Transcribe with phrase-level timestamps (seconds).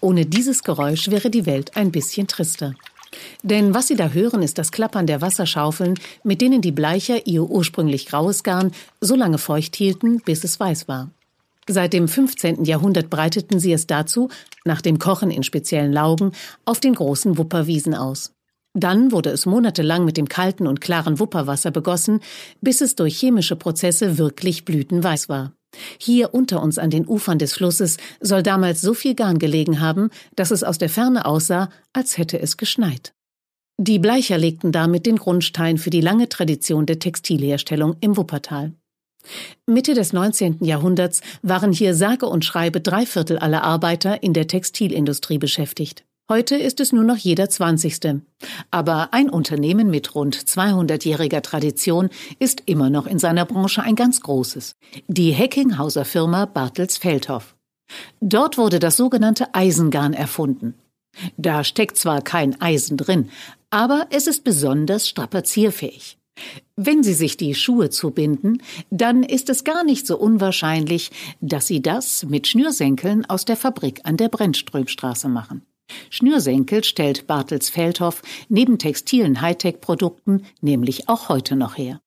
[0.00, 2.74] Ohne dieses Geräusch wäre die Welt ein bisschen trister.
[3.42, 7.42] Denn was Sie da hören, ist das Klappern der Wasserschaufeln, mit denen die Bleicher ihr
[7.42, 11.10] ursprünglich graues Garn so lange feucht hielten, bis es weiß war.
[11.68, 12.64] Seit dem 15.
[12.64, 14.28] Jahrhundert breiteten sie es dazu,
[14.64, 16.32] nach dem Kochen in speziellen Laugen,
[16.64, 18.32] auf den großen Wupperwiesen aus.
[18.72, 22.20] Dann wurde es monatelang mit dem kalten und klaren Wupperwasser begossen,
[22.60, 25.55] bis es durch chemische Prozesse wirklich blütenweiß war.
[25.98, 30.10] Hier unter uns an den Ufern des Flusses soll damals so viel Garn gelegen haben,
[30.34, 33.12] dass es aus der Ferne aussah, als hätte es geschneit.
[33.78, 38.72] Die Bleicher legten damit den Grundstein für die lange Tradition der Textilherstellung im Wuppertal.
[39.66, 40.58] Mitte des 19.
[40.64, 46.04] Jahrhunderts waren hier sage und schreibe drei Viertel aller Arbeiter in der Textilindustrie beschäftigt.
[46.28, 48.20] Heute ist es nur noch jeder Zwanzigste.
[48.72, 54.20] Aber ein Unternehmen mit rund 200-jähriger Tradition ist immer noch in seiner Branche ein ganz
[54.20, 54.74] großes.
[55.06, 57.54] Die Heckinghauser Firma Bartels Feldhoff.
[58.20, 60.74] Dort wurde das sogenannte Eisengarn erfunden.
[61.36, 63.30] Da steckt zwar kein Eisen drin,
[63.70, 66.18] aber es ist besonders strapazierfähig.
[66.74, 68.60] Wenn Sie sich die Schuhe zubinden,
[68.90, 74.00] dann ist es gar nicht so unwahrscheinlich, dass Sie das mit Schnürsenkeln aus der Fabrik
[74.02, 75.62] an der Brennströmstraße machen.
[76.10, 82.00] Schnürsenkel stellt Bartels Feldhoff neben textilen Hightech-Produkten nämlich auch heute noch her.